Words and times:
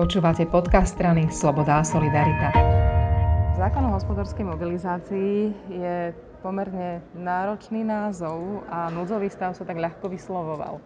Počúvate 0.00 0.48
podcast 0.48 0.96
strany 0.96 1.28
Sloboda 1.28 1.76
a 1.76 1.84
Solidarita. 1.84 2.56
Zákon 3.52 3.84
o 3.84 3.92
hospodárskej 3.92 4.48
mobilizácii 4.48 5.52
je 5.68 6.16
pomerne 6.40 7.04
náročný 7.12 7.84
názov 7.84 8.64
a 8.72 8.88
núdzový 8.88 9.28
stav 9.28 9.52
sa 9.52 9.68
tak 9.68 9.76
ľahko 9.76 10.08
vyslovoval. 10.08 10.80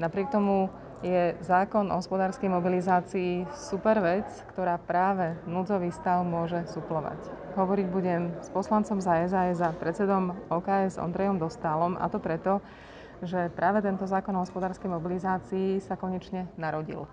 Napriek 0.00 0.32
tomu 0.32 0.72
je 1.04 1.36
zákon 1.44 1.92
o 1.92 2.00
hospodárskej 2.00 2.48
mobilizácii 2.48 3.44
super 3.52 4.00
vec, 4.00 4.24
ktorá 4.56 4.80
práve 4.80 5.36
núdzový 5.44 5.92
stav 5.92 6.24
môže 6.24 6.64
suplovať. 6.72 7.20
Hovoriť 7.52 7.86
budem 7.92 8.32
s 8.40 8.48
poslancom 8.48 8.96
za 8.96 9.28
SAS 9.28 9.60
a 9.60 9.76
predsedom 9.76 10.32
OKS 10.48 10.96
Ondrejom 10.96 11.36
Dostálom 11.36 12.00
a 12.00 12.08
to 12.08 12.16
preto, 12.16 12.64
že 13.20 13.52
práve 13.52 13.84
tento 13.84 14.08
zákon 14.08 14.32
o 14.32 14.40
hospodárskej 14.40 14.88
mobilizácii 14.88 15.84
sa 15.84 16.00
konečne 16.00 16.48
narodil 16.56 17.04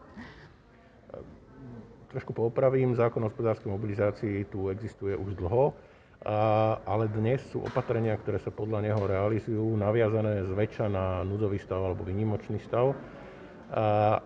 trošku 2.09 2.33
poopravím, 2.33 2.95
zákon 2.95 3.23
o 3.23 3.29
hospodárskej 3.29 3.69
mobilizácii 3.71 4.50
tu 4.51 4.69
existuje 4.69 5.18
už 5.18 5.36
dlho, 5.37 5.73
ale 6.86 7.05
dnes 7.11 7.43
sú 7.54 7.61
opatrenia, 7.61 8.18
ktoré 8.18 8.41
sa 8.41 8.50
podľa 8.50 8.82
neho 8.82 9.01
realizujú, 9.05 9.77
naviazané 9.77 10.41
zväčša 10.49 10.89
na 10.89 11.21
núdzový 11.21 11.61
stav 11.61 11.86
alebo 11.86 12.01
vynimočný 12.01 12.57
stav. 12.65 12.97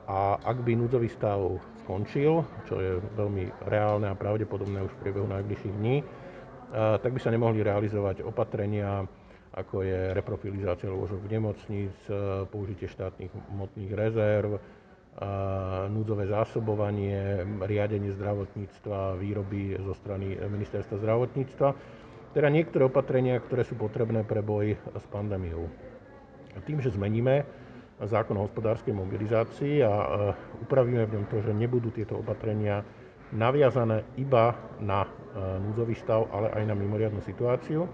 A 0.08 0.20
ak 0.40 0.58
by 0.64 0.76
núdzový 0.76 1.12
stav 1.12 1.40
skončil, 1.84 2.44
čo 2.68 2.80
je 2.80 3.04
veľmi 3.20 3.68
reálne 3.68 4.08
a 4.12 4.16
pravdepodobné 4.16 4.84
už 4.84 4.94
v 4.96 5.02
priebehu 5.04 5.28
najbližších 5.28 5.76
dní, 5.76 6.04
tak 7.04 7.12
by 7.12 7.20
sa 7.20 7.34
nemohli 7.34 7.66
realizovať 7.66 8.22
opatrenia, 8.24 9.04
ako 9.50 9.82
je 9.82 10.14
reprofilizácia 10.14 10.88
lôžok 10.88 11.20
v 11.26 11.32
nemocníc, 11.36 11.96
použitie 12.54 12.86
štátnych 12.86 13.34
hmotných 13.50 13.92
rezerv, 13.98 14.62
núdzové 15.90 16.32
zásobovanie, 16.32 17.44
riadenie 17.66 18.16
zdravotníctva, 18.16 19.20
výroby 19.20 19.76
zo 19.84 19.92
strany 19.98 20.40
ministerstva 20.40 20.96
zdravotníctva. 20.96 21.68
Teda 22.32 22.48
niektoré 22.48 22.88
opatrenia, 22.88 23.42
ktoré 23.42 23.66
sú 23.66 23.76
potrebné 23.76 24.24
pre 24.24 24.40
boj 24.40 24.78
s 24.78 25.06
pandémiou. 25.10 25.68
Tým, 26.64 26.80
že 26.80 26.94
zmeníme 26.94 27.44
zákon 28.00 28.38
o 28.40 28.48
hospodárskej 28.48 28.96
mobilizácii 28.96 29.84
a 29.84 29.92
upravíme 30.64 31.04
v 31.04 31.20
ňom 31.20 31.26
to, 31.28 31.44
že 31.44 31.52
nebudú 31.52 31.92
tieto 31.92 32.16
opatrenia 32.16 32.80
naviazané 33.36 34.08
iba 34.16 34.56
na 34.80 35.04
núdzový 35.60 36.00
stav, 36.00 36.32
ale 36.32 36.48
aj 36.56 36.64
na 36.64 36.76
mimoriadnu 36.80 37.20
situáciu, 37.28 37.86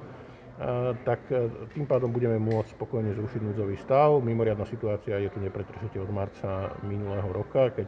tak 1.04 1.20
e, 1.28 1.52
tým 1.76 1.84
pádom 1.84 2.08
budeme 2.16 2.40
môcť 2.40 2.80
spokojne 2.80 3.12
zrušiť 3.12 3.42
núdzový 3.44 3.76
stav. 3.76 4.24
Mimoriadná 4.24 4.64
situácia 4.64 5.20
je 5.20 5.28
tu 5.28 5.44
nepretržite 5.44 6.00
od 6.00 6.08
marca 6.08 6.72
minulého 6.88 7.28
roka, 7.28 7.76
keď 7.76 7.88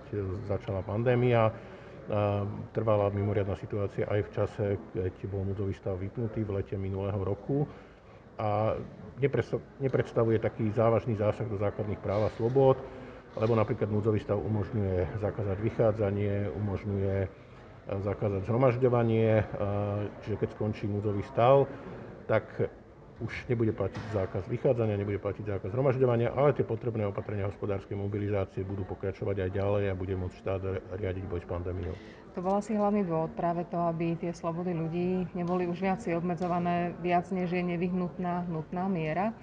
začala 0.51 0.83
pandémia. 0.83 1.47
Trvala 2.71 3.11
mimoriadná 3.11 3.59
situácia 3.59 4.07
aj 4.07 4.21
v 4.23 4.29
čase, 4.31 4.65
keď 4.95 5.27
bol 5.27 5.43
núdzový 5.43 5.75
stav 5.75 5.99
vypnutý 5.99 6.47
v 6.47 6.55
lete 6.55 6.79
minulého 6.79 7.19
roku 7.19 7.67
a 8.39 8.79
nepredstavuje 9.83 10.39
taký 10.39 10.71
závažný 10.71 11.19
zásah 11.19 11.43
do 11.51 11.59
základných 11.59 11.99
práv 11.99 12.31
a 12.31 12.35
slobod, 12.39 12.79
lebo 13.35 13.59
napríklad 13.59 13.91
núdzový 13.91 14.23
stav 14.23 14.39
umožňuje 14.39 15.19
zakázať 15.19 15.57
vychádzanie, 15.59 16.47
umožňuje 16.55 17.15
e, 17.23 17.29
zakázať 17.91 18.41
zhromažďovanie, 18.47 19.43
čiže 20.23 20.35
keď 20.39 20.49
skončí 20.55 20.87
núdzový 20.87 21.27
stav, 21.27 21.67
tak 22.27 22.45
už 23.17 23.33
nebude 23.49 23.73
platiť 23.73 24.03
zákaz 24.13 24.43
vychádzania, 24.45 25.01
nebude 25.01 25.17
platiť 25.17 25.57
zákaz 25.57 25.73
zhromažďovania, 25.73 26.37
ale 26.37 26.53
tie 26.53 26.61
potrebné 26.61 27.09
opatrenia 27.09 27.49
hospodárskej 27.49 27.97
mobilizácie 27.97 28.61
budú 28.61 28.85
pokračovať 28.85 29.47
aj 29.47 29.49
ďalej 29.57 29.83
a 29.89 29.97
bude 29.97 30.13
môcť 30.13 30.37
štát 30.37 30.61
riadiť 31.01 31.25
boj 31.25 31.41
s 31.41 31.47
pandémiou. 31.49 31.95
To 32.37 32.45
bol 32.45 32.61
asi 32.61 32.77
hlavný 32.77 33.01
dôvod 33.01 33.33
práve 33.33 33.65
to, 33.73 33.81
aby 33.89 34.13
tie 34.21 34.29
slobody 34.29 34.69
ľudí 34.69 35.25
neboli 35.33 35.65
už 35.65 35.81
viac 35.81 36.05
obmedzované, 36.05 36.93
viac 37.01 37.25
než 37.33 37.49
je 37.49 37.63
nevyhnutná 37.65 38.45
nutná 38.45 38.85
miera. 38.85 39.33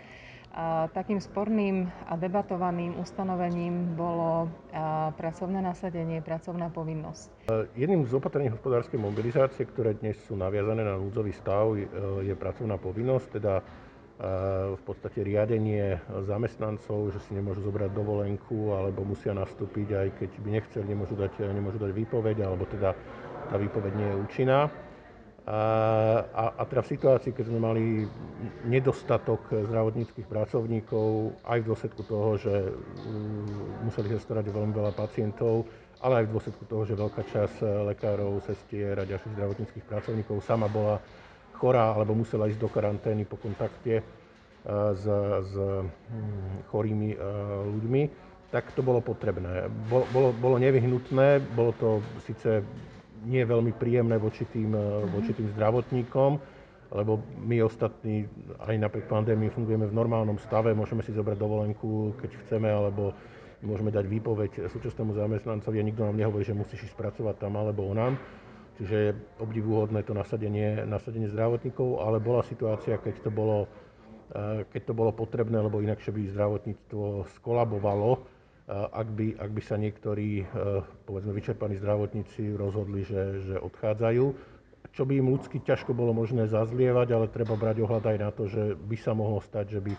Takým 0.94 1.18
sporným 1.18 1.90
a 2.06 2.14
debatovaným 2.14 2.94
ustanovením 3.02 3.98
bolo 3.98 4.46
pracovné 5.18 5.58
nasadenie, 5.58 6.22
pracovná 6.22 6.70
povinnosť. 6.70 7.50
Jedným 7.74 8.06
z 8.06 8.14
opatrení 8.14 8.54
hospodárskej 8.54 9.02
mobilizácie, 9.02 9.66
ktoré 9.66 9.98
dnes 9.98 10.14
sú 10.30 10.38
naviazané 10.38 10.86
na 10.86 10.94
núdzový 10.94 11.34
stav, 11.34 11.74
je 12.22 12.30
pracovná 12.38 12.78
povinnosť, 12.78 13.26
teda 13.42 13.66
v 14.78 14.82
podstate 14.86 15.26
riadenie 15.26 15.98
zamestnancov, 16.22 17.10
že 17.10 17.18
si 17.26 17.34
nemôžu 17.34 17.66
zobrať 17.66 17.90
dovolenku 17.90 18.78
alebo 18.78 19.02
musia 19.02 19.34
nastúpiť, 19.34 19.88
aj 19.90 20.08
keď 20.22 20.30
by 20.38 20.48
nechceli, 20.54 20.86
nemôžu 20.86 21.18
dať, 21.18 21.50
nemôžu 21.50 21.82
dať 21.82 21.90
výpoveď, 21.90 22.46
alebo 22.46 22.62
teda 22.70 22.94
tá 23.50 23.56
výpoveď 23.58 23.92
nie 23.98 24.06
je 24.06 24.16
účinná. 24.22 24.70
A, 25.44 26.56
a 26.56 26.62
teda 26.64 26.80
v 26.80 26.92
situácii, 26.96 27.36
keď 27.36 27.52
sme 27.52 27.60
mali 27.60 27.84
nedostatok 28.64 29.44
zdravotníckých 29.52 30.24
pracovníkov, 30.24 31.36
aj 31.44 31.58
v 31.60 31.68
dôsledku 31.68 32.00
toho, 32.08 32.40
že 32.40 32.72
mm, 32.72 33.84
museli 33.84 34.08
sa 34.16 34.24
starať 34.24 34.48
veľmi 34.48 34.72
veľa 34.72 34.96
pacientov, 34.96 35.68
ale 36.00 36.24
aj 36.24 36.24
v 36.28 36.32
dôsledku 36.32 36.64
toho, 36.64 36.88
že 36.88 36.96
veľká 36.96 37.22
časť 37.28 37.60
lekárov, 37.92 38.40
sestier 38.40 38.96
a 38.96 39.04
ďalších 39.04 39.36
zdravotníckých 39.36 39.84
pracovníkov 39.84 40.40
sama 40.40 40.64
bola 40.64 40.96
chorá 41.60 41.92
alebo 41.92 42.16
musela 42.16 42.48
ísť 42.48 42.64
do 42.64 42.72
karantény 42.72 43.28
po 43.28 43.36
kontakte 43.36 44.00
s, 44.64 45.04
s 45.44 45.54
mm, 45.60 46.72
chorými 46.72 47.20
ľuďmi, 47.68 48.02
tak 48.48 48.72
to 48.72 48.80
bolo 48.80 49.04
potrebné. 49.04 49.68
Bolo, 49.92 50.08
bolo, 50.08 50.28
bolo 50.32 50.56
nevyhnutné, 50.56 51.52
bolo 51.52 51.76
to 51.76 52.00
síce 52.24 52.64
nie 53.24 53.40
je 53.42 53.48
veľmi 53.48 53.72
príjemné 53.76 54.16
voči 54.20 54.44
tým, 54.48 54.72
mm-hmm. 54.76 55.10
voči 55.12 55.32
tým 55.32 55.48
zdravotníkom, 55.56 56.30
lebo 56.94 57.18
my 57.42 57.64
ostatní 57.64 58.28
aj 58.62 58.76
napriek 58.78 59.10
pandémii 59.10 59.50
fungujeme 59.50 59.88
v 59.88 59.96
normálnom 59.96 60.38
stave, 60.38 60.76
môžeme 60.76 61.02
si 61.02 61.10
zobrať 61.10 61.40
dovolenku, 61.40 62.14
keď 62.22 62.30
chceme, 62.46 62.70
alebo 62.70 63.16
môžeme 63.64 63.90
dať 63.90 64.04
výpoveď 64.06 64.68
súčasnému 64.70 65.16
zamestnancovi 65.16 65.80
a 65.80 65.86
nikto 65.88 66.04
nám 66.04 66.20
nehovorí, 66.20 66.44
že 66.44 66.54
musíš 66.54 66.92
ísť 66.92 66.96
pracovať 67.00 67.34
tam 67.40 67.56
alebo 67.56 67.88
onám. 67.88 68.14
Čiže 68.74 68.96
je 68.98 69.10
obdivuhodné 69.38 70.02
to 70.02 70.12
nasadenie, 70.12 70.82
nasadenie 70.82 71.30
zdravotníkov, 71.30 72.02
ale 72.02 72.18
bola 72.18 72.42
situácia, 72.42 72.98
keď 72.98 73.22
to 73.22 73.30
bolo, 73.30 73.70
eh, 74.34 74.66
keď 74.68 74.90
to 74.90 74.94
bolo 74.94 75.14
potrebné, 75.14 75.62
lebo 75.62 75.78
inakšie 75.78 76.10
by 76.10 76.34
zdravotníctvo 76.34 77.30
skolabovalo 77.38 78.33
ak 78.72 79.08
by, 79.12 79.36
ak 79.36 79.50
by 79.52 79.62
sa 79.62 79.76
niektorí, 79.76 80.40
e, 80.40 80.44
povedzme, 81.04 81.36
vyčerpaní 81.36 81.76
zdravotníci 81.76 82.56
rozhodli, 82.56 83.04
že, 83.04 83.44
že 83.44 83.56
odchádzajú, 83.60 84.24
čo 84.94 85.02
by 85.04 85.20
im 85.20 85.28
ľudsky 85.36 85.60
ťažko 85.60 85.92
bolo 85.92 86.16
možné 86.16 86.48
zazlievať, 86.48 87.08
ale 87.12 87.26
treba 87.28 87.60
brať 87.60 87.84
ohľad 87.84 88.04
aj 88.08 88.18
na 88.20 88.30
to, 88.32 88.48
že 88.48 88.72
by 88.78 88.96
sa 88.96 89.12
mohlo 89.12 89.42
stať, 89.44 89.76
že 89.76 89.80
by 89.84 89.92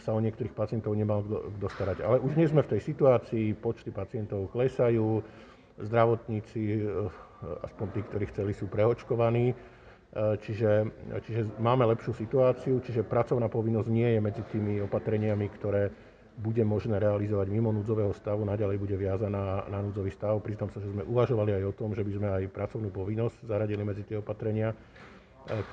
sa 0.00 0.14
o 0.14 0.22
niektorých 0.22 0.54
pacientov 0.54 0.94
nemal 0.94 1.26
kto 1.26 1.66
starať. 1.66 1.98
Ale 2.00 2.22
už 2.22 2.38
nie 2.38 2.46
sme 2.46 2.62
v 2.62 2.78
tej 2.78 2.80
situácii, 2.88 3.58
počty 3.58 3.90
pacientov 3.92 4.48
klesajú, 4.48 5.20
zdravotníci, 5.84 6.62
e, 6.80 6.84
aspoň 7.68 7.86
tí, 7.92 8.00
ktorí 8.00 8.24
chceli, 8.32 8.52
sú 8.56 8.64
preočkovaní, 8.72 9.52
e, 9.52 9.54
čiže, 10.40 10.88
čiže 11.20 11.60
máme 11.60 11.84
lepšiu 11.84 12.16
situáciu, 12.16 12.80
čiže 12.80 13.04
pracovná 13.04 13.52
povinnosť 13.52 13.88
nie 13.92 14.08
je 14.08 14.20
medzi 14.24 14.42
tými 14.48 14.80
opatreniami, 14.88 15.52
ktoré, 15.52 15.92
bude 16.40 16.64
možné 16.64 16.96
realizovať 16.96 17.52
mimo 17.52 17.68
núdzového 17.68 18.16
stavu, 18.16 18.48
naďalej 18.48 18.80
bude 18.80 18.96
viazaná 18.96 19.68
na 19.68 19.78
núdzový 19.84 20.08
stav. 20.08 20.40
Priznám 20.40 20.72
sa, 20.72 20.80
že 20.80 20.88
sme 20.88 21.04
uvažovali 21.04 21.52
aj 21.60 21.64
o 21.68 21.76
tom, 21.76 21.92
že 21.92 22.00
by 22.00 22.12
sme 22.16 22.28
aj 22.32 22.42
pracovnú 22.48 22.88
povinnosť 22.88 23.44
zaradili 23.44 23.84
medzi 23.84 24.08
tie 24.08 24.16
opatrenia, 24.16 24.72
e, 24.72 24.76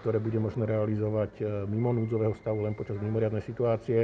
ktoré 0.04 0.20
bude 0.20 0.36
možné 0.44 0.68
realizovať 0.68 1.32
e, 1.40 1.44
mimo 1.72 1.96
núdzového 1.96 2.36
stavu 2.44 2.68
len 2.68 2.76
počas 2.76 3.00
mimoriadnej 3.00 3.42
situácie. 3.48 4.04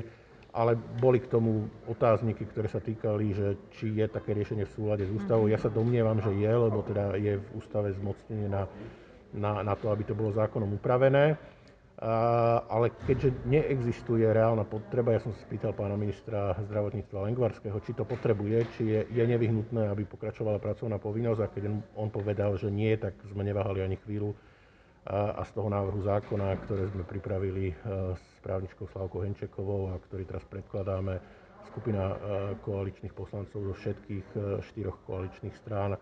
Ale 0.54 0.78
boli 0.78 1.18
k 1.18 1.34
tomu 1.34 1.66
otázniky, 1.90 2.46
ktoré 2.46 2.70
sa 2.70 2.78
týkali, 2.78 3.34
že 3.34 3.48
či 3.74 3.90
je 3.98 4.06
také 4.06 4.38
riešenie 4.38 4.70
v 4.70 4.76
súlade 4.78 5.04
s 5.04 5.10
ústavou. 5.10 5.50
Ja 5.50 5.58
sa 5.58 5.74
domnievam, 5.74 6.22
že 6.22 6.30
je, 6.30 6.54
lebo 6.54 6.86
teda 6.86 7.18
je 7.18 7.42
v 7.42 7.48
ústave 7.58 7.90
zmocnenie 7.98 8.54
na, 8.54 8.70
na, 9.34 9.66
na 9.66 9.74
to, 9.74 9.90
aby 9.90 10.06
to 10.06 10.14
bolo 10.14 10.30
zákonom 10.30 10.78
upravené 10.78 11.34
ale 12.68 12.92
keďže 13.08 13.48
neexistuje 13.48 14.28
reálna 14.28 14.68
potreba, 14.68 15.16
ja 15.16 15.24
som 15.24 15.32
sa 15.32 15.40
spýtal 15.48 15.72
pána 15.72 15.96
ministra 15.96 16.52
zdravotníctva 16.68 17.32
Lengvarského, 17.32 17.80
či 17.80 17.96
to 17.96 18.04
potrebuje, 18.04 18.58
či 18.76 18.84
je, 18.92 19.00
je 19.08 19.24
nevyhnutné, 19.24 19.88
aby 19.88 20.04
pokračovala 20.04 20.60
pracovná 20.60 21.00
povinnosť 21.00 21.40
a 21.40 21.52
keď 21.52 21.64
on 21.96 22.12
povedal, 22.12 22.60
že 22.60 22.68
nie, 22.68 22.92
tak 23.00 23.16
sme 23.32 23.48
neváhali 23.48 23.88
ani 23.88 23.96
chvíľu. 24.04 24.36
A, 25.04 25.40
a 25.40 25.42
z 25.48 25.52
toho 25.56 25.68
návrhu 25.68 26.00
zákona, 26.04 26.64
ktoré 26.64 26.88
sme 26.92 27.04
pripravili 27.04 27.72
e, 27.72 27.76
s 28.16 28.26
právničkou 28.40 28.88
Slavkou 28.88 29.24
Henčekovou 29.24 29.92
a 29.92 30.00
ktorý 30.00 30.24
teraz 30.28 30.44
predkladáme, 30.48 31.20
skupina 31.72 32.14
koaličných 32.62 33.18
poslancov 33.18 33.66
zo 33.66 33.74
všetkých 33.74 34.28
štyroch 34.62 35.02
koaličných 35.10 35.58
strán, 35.58 35.98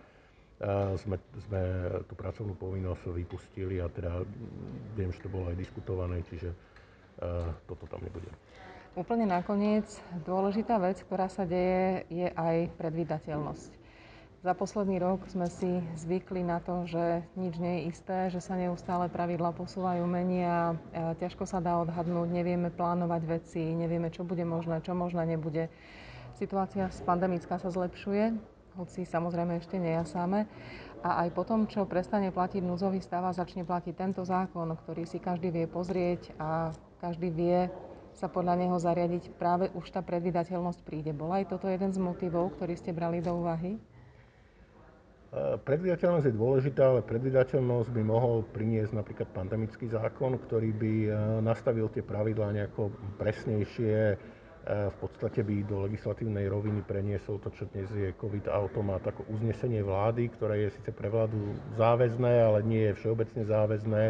sme, 1.01 1.17
sme 1.49 1.61
tú 2.05 2.13
pracovnú 2.13 2.53
povinnosť 2.53 3.09
vypustili 3.09 3.81
a 3.81 3.89
teda 3.89 4.21
viem, 4.93 5.09
že 5.09 5.25
to 5.25 5.33
bolo 5.33 5.49
aj 5.49 5.57
diskutované, 5.57 6.21
čiže 6.29 6.53
toto 7.65 7.89
tam 7.89 8.01
nebude. 8.05 8.29
Úplne 8.93 9.23
nakoniec 9.23 9.87
dôležitá 10.27 10.75
vec, 10.77 10.99
ktorá 11.07 11.31
sa 11.31 11.47
deje, 11.47 12.05
je 12.11 12.27
aj 12.27 12.75
predvídateľnosť. 12.75 13.71
Za 14.41 14.57
posledný 14.57 14.97
rok 14.97 15.29
sme 15.29 15.45
si 15.53 15.79
zvykli 16.01 16.41
na 16.41 16.57
to, 16.57 16.89
že 16.89 17.21
nič 17.37 17.61
nie 17.61 17.77
je 17.77 17.93
isté, 17.93 18.17
že 18.33 18.41
sa 18.41 18.57
neustále 18.57 19.05
pravidla 19.05 19.53
posúvajú, 19.53 20.01
menia, 20.09 20.73
ťažko 20.93 21.45
sa 21.45 21.61
dá 21.61 21.77
odhadnúť, 21.77 22.33
nevieme 22.33 22.73
plánovať 22.73 23.21
veci, 23.29 23.61
nevieme, 23.61 24.09
čo 24.09 24.25
bude 24.25 24.41
možné, 24.41 24.81
čo 24.81 24.97
možné 24.97 25.29
nebude. 25.29 25.69
Situácia 26.41 26.89
pandemická 27.05 27.61
sa 27.61 27.69
zlepšuje, 27.69 28.33
hoci 28.77 29.03
samozrejme 29.03 29.59
ešte 29.59 29.79
nejasáme. 29.79 30.47
A 31.01 31.25
aj 31.25 31.33
potom, 31.33 31.65
čo 31.65 31.89
prestane 31.89 32.29
platiť 32.29 32.61
núdzový 32.61 33.01
stav 33.01 33.25
a 33.25 33.33
začne 33.33 33.65
platiť 33.65 33.93
tento 33.97 34.21
zákon, 34.21 34.69
ktorý 34.85 35.09
si 35.09 35.17
každý 35.17 35.49
vie 35.49 35.65
pozrieť 35.65 36.29
a 36.37 36.69
každý 37.01 37.33
vie 37.33 37.73
sa 38.13 38.29
podľa 38.29 38.59
neho 38.59 38.77
zariadiť, 38.77 39.33
práve 39.39 39.71
už 39.73 39.89
tá 39.89 40.03
predvydateľnosť 40.05 40.79
príde. 40.85 41.15
Bola 41.15 41.41
aj 41.41 41.57
toto 41.57 41.65
jeden 41.71 41.89
z 41.89 41.97
motivov, 41.97 42.53
ktorý 42.59 42.77
ste 42.77 42.93
brali 42.93 43.23
do 43.23 43.33
úvahy? 43.33 43.79
Predvydateľnosť 45.63 46.27
je 46.27 46.35
dôležitá, 46.35 46.91
ale 46.91 47.07
predvydateľnosť 47.07 47.89
by 47.95 48.03
mohol 48.03 48.43
priniesť 48.51 48.91
napríklad 48.99 49.31
pandemický 49.31 49.87
zákon, 49.87 50.35
ktorý 50.35 50.75
by 50.75 50.93
e, 51.07 51.09
nastavil 51.39 51.87
tie 51.87 52.03
pravidlá 52.03 52.51
nejako 52.51 52.91
presnejšie, 53.15 54.19
v 54.61 54.97
podstate 55.01 55.41
by 55.41 55.65
do 55.65 55.89
legislatívnej 55.89 56.45
roviny 56.45 56.85
preniesol 56.85 57.41
to, 57.41 57.49
čo 57.49 57.65
dnes 57.73 57.89
je 57.97 58.13
COVID 58.13 58.45
automat, 58.45 59.01
ako 59.09 59.25
uznesenie 59.33 59.81
vlády, 59.81 60.29
ktoré 60.37 60.69
je 60.69 60.77
síce 60.77 60.93
pre 60.93 61.09
vládu 61.09 61.57
záväzné, 61.81 62.45
ale 62.45 62.61
nie 62.61 62.93
je 62.93 62.97
všeobecne 63.01 63.41
záväzné 63.41 64.03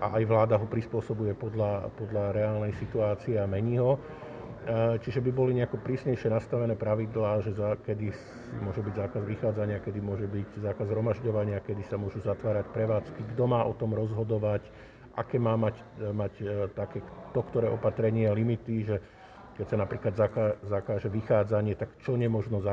a 0.00 0.06
aj 0.16 0.24
vláda 0.30 0.54
ho 0.56 0.66
prispôsobuje 0.70 1.34
podľa, 1.34 1.90
podľa 1.98 2.32
reálnej 2.32 2.72
situácie 2.78 3.36
a 3.36 3.50
mení 3.50 3.82
ho. 3.82 3.98
E, 3.98 4.96
čiže 5.02 5.18
by 5.20 5.30
boli 5.34 5.58
nejako 5.58 5.82
prísnejšie 5.82 6.30
nastavené 6.30 6.78
pravidlá, 6.78 7.42
že 7.44 7.52
za, 7.52 7.74
kedy 7.82 8.14
môže 8.62 8.86
byť 8.86 8.94
zákaz 8.94 9.22
vychádzania, 9.26 9.82
kedy 9.82 10.00
môže 10.00 10.30
byť 10.30 10.70
zákaz 10.70 10.86
zhromažďovania, 10.86 11.60
kedy 11.66 11.82
sa 11.84 11.98
môžu 11.98 12.22
zatvárať 12.22 12.70
prevádzky, 12.72 13.20
kto 13.36 13.44
má 13.44 13.66
o 13.66 13.74
tom 13.76 13.92
rozhodovať, 13.92 14.64
aké 15.18 15.36
má 15.36 15.58
mať, 15.58 15.76
mať 16.14 16.32
e, 16.40 16.44
také 16.72 17.02
to, 17.34 17.40
ktoré 17.42 17.68
opatrenie, 17.68 18.30
limity, 18.30 18.86
že 18.86 18.96
keď 19.60 19.76
sa 19.76 19.76
napríklad 19.76 20.14
zakáže 20.64 21.12
vychádzanie, 21.12 21.76
tak 21.76 21.92
čo 22.00 22.16
nemožno 22.16 22.64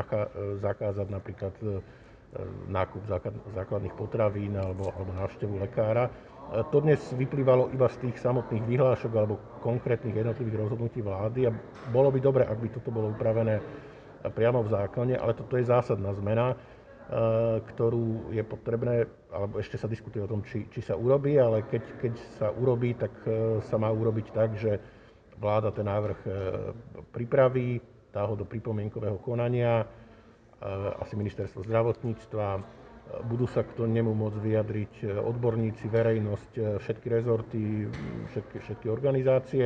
zakázať 0.64 1.08
napríklad 1.12 1.52
e, 1.60 1.84
nákup 2.72 3.04
základných 3.52 3.92
potravín 4.00 4.56
alebo, 4.56 4.96
alebo 4.96 5.12
návštevu 5.20 5.60
lekára. 5.60 6.08
E, 6.08 6.12
to 6.72 6.80
dnes 6.80 7.04
vyplývalo 7.12 7.76
iba 7.76 7.92
z 7.92 8.08
tých 8.08 8.24
samotných 8.24 8.64
vyhlášok 8.64 9.12
alebo 9.20 9.36
konkrétnych 9.60 10.16
jednotlivých 10.16 10.64
rozhodnutí 10.64 11.04
vlády 11.04 11.52
a 11.52 11.56
bolo 11.92 12.08
by 12.08 12.24
dobre, 12.24 12.48
ak 12.48 12.56
by 12.56 12.72
toto 12.72 12.88
bolo 12.88 13.12
upravené 13.12 13.60
priamo 14.32 14.64
v 14.64 14.72
zákone, 14.72 15.20
ale 15.20 15.36
toto 15.36 15.60
je 15.60 15.68
zásadná 15.68 16.16
zmena, 16.16 16.56
e, 16.56 16.58
ktorú 17.68 18.32
je 18.32 18.48
potrebné, 18.48 19.12
alebo 19.28 19.60
ešte 19.60 19.76
sa 19.76 19.92
diskutuje 19.92 20.24
o 20.24 20.32
tom, 20.32 20.40
či, 20.48 20.72
či 20.72 20.80
sa 20.80 20.96
urobí, 20.96 21.36
ale 21.36 21.68
keď, 21.68 21.84
keď 22.00 22.14
sa 22.40 22.48
urobí, 22.56 22.96
tak 22.96 23.12
sa 23.68 23.76
má 23.76 23.92
urobiť 23.92 24.28
tak, 24.32 24.56
že 24.56 24.80
vláda 25.38 25.70
ten 25.72 25.86
návrh 25.86 26.20
e, 26.26 26.30
pripraví, 27.14 27.82
dá 28.14 28.26
ho 28.26 28.34
do 28.36 28.46
pripomienkového 28.46 29.22
konania, 29.22 29.82
e, 29.82 29.86
asi 30.98 31.14
ministerstvo 31.14 31.64
zdravotníctva, 31.64 32.48
e, 32.58 32.62
budú 33.30 33.46
sa 33.46 33.62
k 33.64 33.86
nemu 33.86 34.12
môcť 34.18 34.40
vyjadriť 34.42 34.94
odborníci, 35.22 35.86
verejnosť, 35.88 36.82
všetky 36.82 37.08
rezorty, 37.08 37.88
všetky, 38.34 38.58
všetky 38.66 38.88
organizácie. 38.90 39.66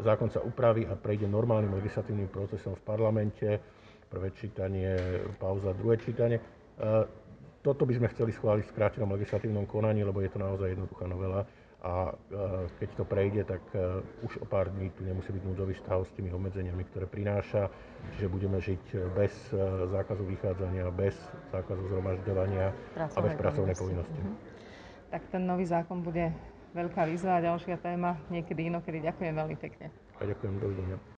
Zákon 0.00 0.32
sa 0.32 0.40
upraví 0.40 0.88
a 0.88 0.96
prejde 0.96 1.28
normálnym 1.28 1.76
legislatívnym 1.76 2.32
procesom 2.32 2.72
v 2.78 2.82
parlamente. 2.86 3.48
Prvé 4.10 4.32
čítanie, 4.34 4.96
pauza, 5.38 5.76
druhé 5.76 6.00
čítanie. 6.00 6.40
Toto 7.60 7.84
by 7.84 7.94
sme 7.94 8.08
chceli 8.10 8.32
schváliť 8.32 8.64
v 8.64 8.72
skrátenom 8.72 9.12
legislatívnom 9.12 9.68
konaní, 9.68 10.02
lebo 10.02 10.24
je 10.24 10.32
to 10.32 10.40
naozaj 10.40 10.72
jednoduchá 10.72 11.04
novela 11.04 11.44
a 11.80 12.12
keď 12.76 12.88
to 12.92 13.04
prejde, 13.08 13.42
tak 13.48 13.64
e, 13.72 14.04
už 14.20 14.44
o 14.44 14.46
pár 14.46 14.68
dní 14.68 14.92
tu 14.92 15.00
nemusí 15.00 15.32
byť 15.32 15.42
núdzový 15.48 15.72
stav 15.80 16.04
s 16.04 16.12
tými 16.12 16.28
obmedzeniami, 16.28 16.84
ktoré 16.92 17.08
prináša, 17.08 17.72
čiže 18.16 18.28
budeme 18.28 18.60
žiť 18.60 18.84
bez 19.16 19.32
e, 19.52 19.88
zákazu 19.88 20.28
vychádzania, 20.28 20.92
bez 20.92 21.16
zákazu 21.48 21.80
zhromažďovania 21.88 22.76
a 23.00 23.18
bez 23.24 23.32
pracovnej 23.32 23.76
povinnosti. 23.80 24.20
Mm-hmm. 24.20 24.36
Tak 25.08 25.22
ten 25.32 25.42
nový 25.48 25.64
zákon 25.64 26.04
bude 26.04 26.36
veľká 26.76 27.08
výzva 27.08 27.40
a 27.40 27.44
ďalšia 27.48 27.80
téma 27.80 28.20
niekedy 28.28 28.68
inokedy. 28.68 29.00
Ďakujem 29.00 29.34
veľmi 29.34 29.56
pekne. 29.56 29.88
A 30.20 30.28
ďakujem, 30.28 30.60
dovidenia. 30.60 31.10